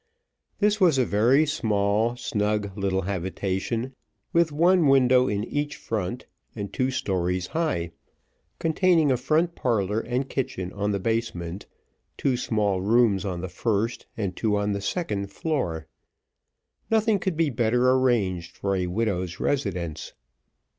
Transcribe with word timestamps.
This 0.57 0.81
was 0.81 0.97
a 0.97 1.05
very 1.05 1.45
small, 1.45 2.15
snug 2.17 2.75
little 2.75 3.03
habitation, 3.03 3.93
with 4.33 4.51
one 4.51 4.87
window 4.87 5.27
in 5.27 5.43
each 5.43 5.75
front, 5.75 6.25
and 6.55 6.73
two 6.73 6.89
stories 6.89 7.45
high; 7.45 7.91
containing 8.57 9.11
a 9.11 9.15
front 9.15 9.53
parlour 9.53 9.99
and 9.99 10.27
kitchen 10.27 10.73
on 10.73 10.89
the 10.89 10.99
basement, 10.99 11.67
two 12.17 12.35
small 12.35 12.81
rooms 12.81 13.25
on 13.25 13.41
the 13.41 13.47
first, 13.47 14.07
and 14.17 14.35
two 14.35 14.57
on 14.57 14.71
the 14.71 14.81
second 14.81 15.29
floor. 15.31 15.85
Nothing 16.89 17.19
could 17.19 17.37
be 17.37 17.51
better 17.51 17.91
arranged 17.91 18.57
for 18.57 18.75
a 18.75 18.87
widow's 18.87 19.39
residence. 19.39 20.13